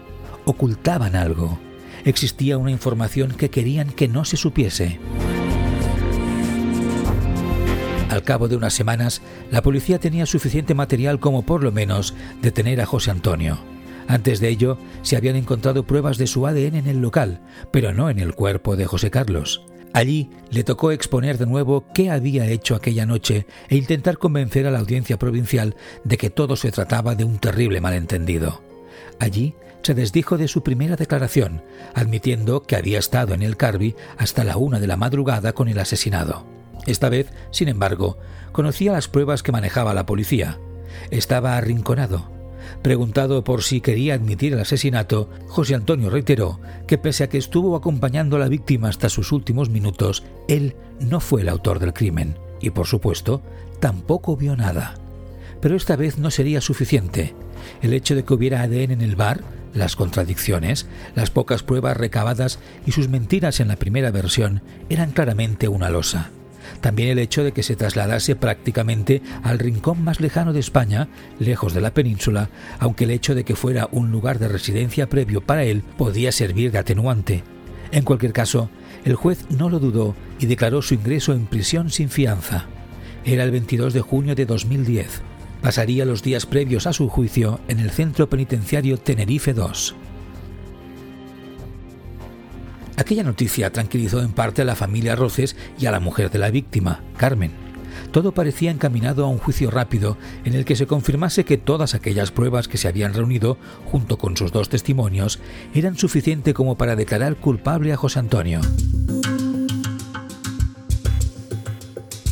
Ocultaban 0.44 1.16
algo. 1.16 1.58
Existía 2.04 2.58
una 2.58 2.70
información 2.70 3.32
que 3.32 3.50
querían 3.50 3.90
que 3.90 4.08
no 4.08 4.24
se 4.24 4.36
supiese. 4.36 4.98
Al 8.10 8.22
cabo 8.22 8.48
de 8.48 8.56
unas 8.56 8.72
semanas, 8.72 9.20
la 9.50 9.62
policía 9.62 9.98
tenía 9.98 10.26
suficiente 10.26 10.74
material 10.74 11.18
como 11.18 11.42
por 11.42 11.62
lo 11.62 11.72
menos 11.72 12.14
detener 12.40 12.80
a 12.80 12.86
José 12.86 13.10
Antonio. 13.10 13.58
Antes 14.08 14.38
de 14.40 14.48
ello, 14.48 14.78
se 15.02 15.16
habían 15.16 15.36
encontrado 15.36 15.84
pruebas 15.84 16.16
de 16.16 16.28
su 16.28 16.46
ADN 16.46 16.76
en 16.76 16.86
el 16.86 17.00
local, 17.00 17.40
pero 17.72 17.92
no 17.92 18.08
en 18.08 18.20
el 18.20 18.34
cuerpo 18.34 18.76
de 18.76 18.86
José 18.86 19.10
Carlos. 19.10 19.66
Allí 19.96 20.28
le 20.50 20.62
tocó 20.62 20.90
exponer 20.90 21.38
de 21.38 21.46
nuevo 21.46 21.86
qué 21.94 22.10
había 22.10 22.44
hecho 22.44 22.74
aquella 22.74 23.06
noche 23.06 23.46
e 23.70 23.76
intentar 23.76 24.18
convencer 24.18 24.66
a 24.66 24.70
la 24.70 24.80
audiencia 24.80 25.18
provincial 25.18 25.74
de 26.04 26.18
que 26.18 26.28
todo 26.28 26.54
se 26.56 26.70
trataba 26.70 27.14
de 27.14 27.24
un 27.24 27.38
terrible 27.38 27.80
malentendido. 27.80 28.60
Allí 29.18 29.54
se 29.80 29.94
desdijo 29.94 30.36
de 30.36 30.48
su 30.48 30.62
primera 30.62 30.96
declaración, 30.96 31.62
admitiendo 31.94 32.62
que 32.64 32.76
había 32.76 32.98
estado 32.98 33.32
en 33.32 33.40
el 33.40 33.56
Carbi 33.56 33.96
hasta 34.18 34.44
la 34.44 34.58
una 34.58 34.80
de 34.80 34.86
la 34.86 34.98
madrugada 34.98 35.54
con 35.54 35.66
el 35.66 35.78
asesinado. 35.78 36.44
Esta 36.84 37.08
vez, 37.08 37.32
sin 37.50 37.68
embargo, 37.68 38.18
conocía 38.52 38.92
las 38.92 39.08
pruebas 39.08 39.42
que 39.42 39.52
manejaba 39.52 39.94
la 39.94 40.04
policía. 40.04 40.58
Estaba 41.10 41.56
arrinconado, 41.56 42.35
Preguntado 42.82 43.44
por 43.44 43.62
si 43.62 43.80
quería 43.80 44.14
admitir 44.14 44.52
el 44.52 44.60
asesinato, 44.60 45.28
José 45.48 45.74
Antonio 45.74 46.10
reiteró 46.10 46.60
que 46.86 46.98
pese 46.98 47.24
a 47.24 47.28
que 47.28 47.38
estuvo 47.38 47.76
acompañando 47.76 48.36
a 48.36 48.38
la 48.38 48.48
víctima 48.48 48.88
hasta 48.88 49.08
sus 49.08 49.32
últimos 49.32 49.70
minutos, 49.70 50.24
él 50.48 50.76
no 51.00 51.20
fue 51.20 51.42
el 51.42 51.48
autor 51.48 51.78
del 51.78 51.92
crimen 51.92 52.36
y, 52.60 52.70
por 52.70 52.86
supuesto, 52.86 53.42
tampoco 53.80 54.36
vio 54.36 54.56
nada. 54.56 54.94
Pero 55.60 55.76
esta 55.76 55.96
vez 55.96 56.18
no 56.18 56.30
sería 56.30 56.60
suficiente. 56.60 57.34
El 57.82 57.92
hecho 57.92 58.14
de 58.14 58.24
que 58.24 58.34
hubiera 58.34 58.62
ADN 58.62 58.92
en 58.92 59.02
el 59.02 59.16
bar, 59.16 59.42
las 59.74 59.96
contradicciones, 59.96 60.86
las 61.14 61.30
pocas 61.30 61.62
pruebas 61.62 61.96
recabadas 61.96 62.58
y 62.86 62.92
sus 62.92 63.08
mentiras 63.08 63.60
en 63.60 63.68
la 63.68 63.76
primera 63.76 64.10
versión 64.10 64.62
eran 64.88 65.12
claramente 65.12 65.68
una 65.68 65.90
losa. 65.90 66.30
También 66.80 67.10
el 67.10 67.18
hecho 67.18 67.44
de 67.44 67.52
que 67.52 67.62
se 67.62 67.76
trasladase 67.76 68.36
prácticamente 68.36 69.22
al 69.42 69.58
rincón 69.58 70.02
más 70.02 70.20
lejano 70.20 70.52
de 70.52 70.60
España, 70.60 71.08
lejos 71.38 71.74
de 71.74 71.80
la 71.80 71.92
península, 71.92 72.50
aunque 72.78 73.04
el 73.04 73.10
hecho 73.10 73.34
de 73.34 73.44
que 73.44 73.56
fuera 73.56 73.88
un 73.92 74.10
lugar 74.10 74.38
de 74.38 74.48
residencia 74.48 75.08
previo 75.08 75.40
para 75.40 75.64
él 75.64 75.82
podía 75.96 76.32
servir 76.32 76.72
de 76.72 76.78
atenuante. 76.78 77.44
En 77.92 78.04
cualquier 78.04 78.32
caso, 78.32 78.68
el 79.04 79.14
juez 79.14 79.46
no 79.50 79.70
lo 79.70 79.78
dudó 79.78 80.14
y 80.38 80.46
declaró 80.46 80.82
su 80.82 80.94
ingreso 80.94 81.32
en 81.32 81.46
prisión 81.46 81.90
sin 81.90 82.08
fianza. 82.08 82.66
Era 83.24 83.44
el 83.44 83.50
22 83.50 83.94
de 83.94 84.00
junio 84.00 84.34
de 84.34 84.46
2010. 84.46 85.22
Pasaría 85.62 86.04
los 86.04 86.22
días 86.22 86.46
previos 86.46 86.86
a 86.86 86.92
su 86.92 87.08
juicio 87.08 87.60
en 87.68 87.80
el 87.80 87.90
centro 87.90 88.28
penitenciario 88.28 88.98
Tenerife 88.98 89.52
II. 89.52 90.05
Aquella 92.96 93.22
noticia 93.22 93.70
tranquilizó 93.70 94.20
en 94.22 94.32
parte 94.32 94.62
a 94.62 94.64
la 94.64 94.74
familia 94.74 95.16
Roces 95.16 95.54
y 95.78 95.86
a 95.86 95.90
la 95.90 96.00
mujer 96.00 96.30
de 96.30 96.38
la 96.38 96.50
víctima, 96.50 97.02
Carmen. 97.16 97.52
Todo 98.10 98.32
parecía 98.32 98.70
encaminado 98.70 99.24
a 99.24 99.28
un 99.28 99.38
juicio 99.38 99.70
rápido 99.70 100.16
en 100.44 100.54
el 100.54 100.64
que 100.64 100.76
se 100.76 100.86
confirmase 100.86 101.44
que 101.44 101.58
todas 101.58 101.94
aquellas 101.94 102.30
pruebas 102.30 102.68
que 102.68 102.78
se 102.78 102.88
habían 102.88 103.14
reunido, 103.14 103.58
junto 103.84 104.16
con 104.16 104.36
sus 104.36 104.52
dos 104.52 104.68
testimonios, 104.68 105.40
eran 105.74 105.96
suficientes 105.96 106.54
como 106.54 106.76
para 106.76 106.96
declarar 106.96 107.36
culpable 107.36 107.92
a 107.92 107.96
José 107.96 108.18
Antonio. 108.18 108.60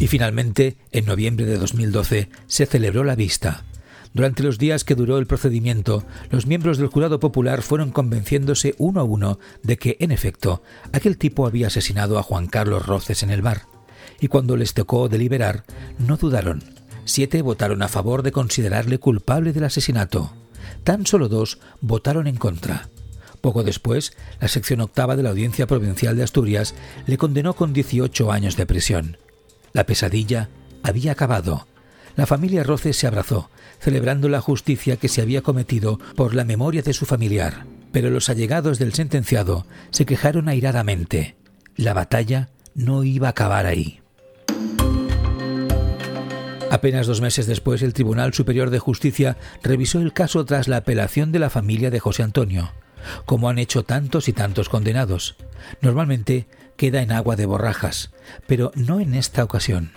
Y 0.00 0.06
finalmente, 0.06 0.76
en 0.92 1.06
noviembre 1.06 1.47
de 1.47 1.56
2012, 1.59 2.28
se 2.47 2.66
celebró 2.66 3.04
la 3.04 3.14
vista. 3.14 3.64
Durante 4.14 4.44
los 4.44 4.59
días 4.59 4.85
que 4.85 4.94
duró 4.94 5.18
el 5.18 5.26
procedimiento, 5.26 6.04
los 6.30 6.47
miembros 6.47 6.78
del 6.78 6.87
jurado 6.87 7.18
popular 7.18 7.62
fueron 7.62 7.90
convenciéndose 7.90 8.76
uno 8.78 9.00
a 9.00 9.04
uno 9.04 9.40
de 9.64 9.76
que, 9.76 9.97
en 9.99 10.12
efecto, 10.12 10.62
aquel 10.92 11.18
tipo 11.18 11.49
había 11.49 11.66
asesinado 11.66 12.16
a 12.16 12.23
Juan 12.23 12.47
Carlos 12.47 12.87
Roces 12.87 13.25
en 13.25 13.30
el 13.30 13.42
bar. 13.42 13.62
Y 14.21 14.28
cuando 14.28 14.56
les 14.56 14.73
tocó 14.73 15.09
deliberar, 15.09 15.64
no 15.99 16.16
dudaron. 16.16 16.62
Siete 17.04 17.42
votaron 17.42 17.83
a 17.83 17.88
favor 17.88 18.23
de 18.23 18.30
considerarle 18.30 18.99
culpable 18.99 19.52
del 19.52 19.64
asesinato. 19.64 20.33
Tan 20.85 21.06
solo 21.06 21.28
dos 21.28 21.59
votaron 21.80 22.28
en 22.28 22.37
contra. 22.37 22.88
Poco 23.40 23.64
después, 23.64 24.16
la 24.40 24.47
sección 24.47 24.80
octava 24.80 25.16
de 25.16 25.25
la 25.25 25.30
Audiencia 25.30 25.66
Provincial 25.66 26.16
de 26.16 26.23
Asturias 26.23 26.76
le 27.06 27.18
condenó 27.18 27.54
con 27.54 27.73
18 27.73 28.30
años 28.30 28.56
de 28.56 28.64
prisión. 28.64 29.16
La 29.73 29.87
pesadilla 29.87 30.50
había 30.85 31.12
acabado. 31.12 31.66
La 32.16 32.26
familia 32.26 32.62
Roces 32.62 32.97
se 32.97 33.06
abrazó, 33.06 33.50
celebrando 33.80 34.28
la 34.28 34.40
justicia 34.40 34.97
que 34.97 35.09
se 35.09 35.21
había 35.21 35.42
cometido 35.42 35.99
por 36.14 36.35
la 36.35 36.44
memoria 36.44 36.83
de 36.83 36.92
su 36.92 37.06
familiar. 37.06 37.66
Pero 37.92 38.11
los 38.11 38.28
allegados 38.28 38.78
del 38.78 38.92
sentenciado 38.92 39.66
se 39.90 40.06
quejaron 40.06 40.49
airadamente. 40.49 41.37
La 41.76 41.92
batalla 41.92 42.50
no 42.75 43.04
iba 43.04 43.28
a 43.28 43.30
acabar 43.30 43.66
ahí. 43.66 44.00
Apenas 46.71 47.06
dos 47.06 47.21
meses 47.21 47.47
después, 47.47 47.83
el 47.83 47.94
Tribunal 47.94 48.35
Superior 48.35 48.71
de 48.71 48.80
Justicia 48.80 49.37
revisó 49.62 50.00
el 50.00 50.12
caso 50.12 50.44
tras 50.44 50.66
la 50.66 50.78
apelación 50.78 51.30
de 51.30 51.38
la 51.38 51.50
familia 51.50 51.90
de 51.90 52.00
José 52.00 52.25
Antonio, 52.25 52.73
como 53.26 53.49
han 53.49 53.59
hecho 53.59 53.85
tantos 53.85 54.28
y 54.28 54.33
tantos 54.33 54.68
condenados. 54.68 55.37
Normalmente 55.80 56.49
queda 56.76 57.02
en 57.02 57.12
agua 57.12 57.37
de 57.37 57.47
borrajas, 57.47 58.11
pero 58.47 58.73
no 58.75 58.99
en 58.99 59.14
esta 59.14 59.44
ocasión. 59.44 59.92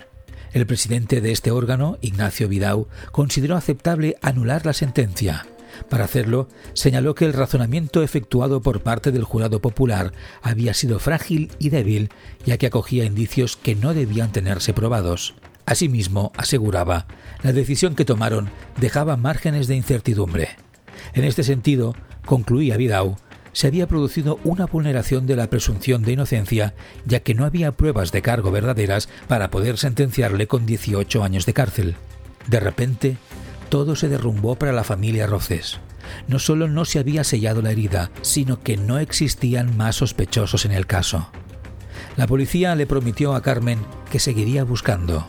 El 0.52 0.66
presidente 0.66 1.20
de 1.20 1.32
este 1.32 1.50
órgano, 1.50 1.98
Ignacio 2.00 2.48
Vidau, 2.48 2.88
consideró 3.12 3.56
aceptable 3.56 4.16
anular 4.22 4.64
la 4.64 4.72
sentencia. 4.72 5.46
Para 5.88 6.04
hacerlo, 6.04 6.48
señaló 6.72 7.14
que 7.14 7.24
el 7.24 7.32
razonamiento 7.32 8.02
efectuado 8.02 8.62
por 8.62 8.82
parte 8.82 9.12
del 9.12 9.24
jurado 9.24 9.60
popular 9.60 10.12
había 10.42 10.74
sido 10.74 10.98
frágil 10.98 11.50
y 11.58 11.68
débil, 11.68 12.10
ya 12.44 12.56
que 12.56 12.66
acogía 12.66 13.04
indicios 13.04 13.56
que 13.56 13.74
no 13.74 13.94
debían 13.94 14.32
tenerse 14.32 14.72
probados. 14.72 15.34
Asimismo, 15.66 16.32
aseguraba, 16.36 17.06
la 17.42 17.52
decisión 17.52 17.94
que 17.94 18.06
tomaron 18.06 18.50
dejaba 18.80 19.16
márgenes 19.16 19.68
de 19.68 19.76
incertidumbre. 19.76 20.56
En 21.12 21.24
este 21.24 21.44
sentido, 21.44 21.94
concluía 22.24 22.76
Vidau, 22.76 23.16
se 23.58 23.66
había 23.66 23.88
producido 23.88 24.38
una 24.44 24.66
vulneración 24.66 25.26
de 25.26 25.34
la 25.34 25.50
presunción 25.50 26.02
de 26.02 26.12
inocencia, 26.12 26.74
ya 27.04 27.24
que 27.24 27.34
no 27.34 27.44
había 27.44 27.72
pruebas 27.72 28.12
de 28.12 28.22
cargo 28.22 28.52
verdaderas 28.52 29.08
para 29.26 29.50
poder 29.50 29.78
sentenciarle 29.78 30.46
con 30.46 30.64
18 30.64 31.24
años 31.24 31.44
de 31.44 31.54
cárcel. 31.54 31.96
De 32.46 32.60
repente, 32.60 33.16
todo 33.68 33.96
se 33.96 34.08
derrumbó 34.08 34.54
para 34.54 34.70
la 34.70 34.84
familia 34.84 35.26
Roces. 35.26 35.80
No 36.28 36.38
solo 36.38 36.68
no 36.68 36.84
se 36.84 37.00
había 37.00 37.24
sellado 37.24 37.60
la 37.60 37.72
herida, 37.72 38.12
sino 38.22 38.62
que 38.62 38.76
no 38.76 39.00
existían 39.00 39.76
más 39.76 39.96
sospechosos 39.96 40.64
en 40.64 40.70
el 40.70 40.86
caso. 40.86 41.28
La 42.16 42.28
policía 42.28 42.76
le 42.76 42.86
prometió 42.86 43.34
a 43.34 43.42
Carmen 43.42 43.80
que 44.12 44.20
seguiría 44.20 44.62
buscando. 44.62 45.28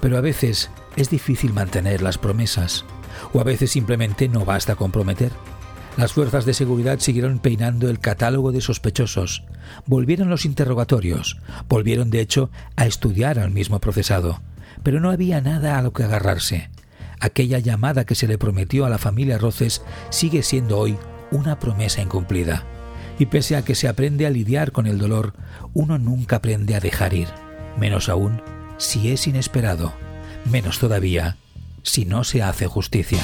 Pero 0.00 0.18
a 0.18 0.20
veces 0.20 0.70
es 0.96 1.08
difícil 1.08 1.52
mantener 1.52 2.02
las 2.02 2.18
promesas, 2.18 2.84
o 3.32 3.38
a 3.38 3.44
veces 3.44 3.70
simplemente 3.70 4.26
no 4.28 4.44
basta 4.44 4.74
comprometer. 4.74 5.30
Las 6.00 6.14
fuerzas 6.14 6.46
de 6.46 6.54
seguridad 6.54 6.98
siguieron 6.98 7.40
peinando 7.40 7.90
el 7.90 7.98
catálogo 7.98 8.52
de 8.52 8.62
sospechosos, 8.62 9.44
volvieron 9.84 10.30
los 10.30 10.46
interrogatorios, 10.46 11.36
volvieron 11.68 12.08
de 12.08 12.22
hecho 12.22 12.50
a 12.74 12.86
estudiar 12.86 13.38
al 13.38 13.50
mismo 13.50 13.80
procesado, 13.80 14.40
pero 14.82 14.98
no 14.98 15.10
había 15.10 15.42
nada 15.42 15.76
a 15.76 15.82
lo 15.82 15.92
que 15.92 16.04
agarrarse. 16.04 16.70
Aquella 17.20 17.58
llamada 17.58 18.06
que 18.06 18.14
se 18.14 18.26
le 18.26 18.38
prometió 18.38 18.86
a 18.86 18.88
la 18.88 18.96
familia 18.96 19.36
Roces 19.36 19.82
sigue 20.08 20.42
siendo 20.42 20.78
hoy 20.78 20.96
una 21.32 21.58
promesa 21.58 22.00
incumplida. 22.00 22.64
Y 23.18 23.26
pese 23.26 23.56
a 23.56 23.62
que 23.62 23.74
se 23.74 23.86
aprende 23.86 24.24
a 24.26 24.30
lidiar 24.30 24.72
con 24.72 24.86
el 24.86 24.96
dolor, 24.96 25.34
uno 25.74 25.98
nunca 25.98 26.36
aprende 26.36 26.74
a 26.74 26.80
dejar 26.80 27.12
ir, 27.12 27.28
menos 27.78 28.08
aún 28.08 28.40
si 28.78 29.10
es 29.10 29.26
inesperado, 29.26 29.92
menos 30.50 30.78
todavía 30.78 31.36
si 31.82 32.06
no 32.06 32.24
se 32.24 32.42
hace 32.42 32.66
justicia. 32.66 33.20